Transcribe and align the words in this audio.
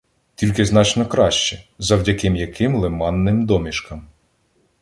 Тільки 0.35 0.65
значно 0.65 1.05
краще– 1.05 1.63
завдяки 1.79 2.29
м’яким 2.29 2.75
лиманним 2.75 3.45
домішкам 3.45 4.07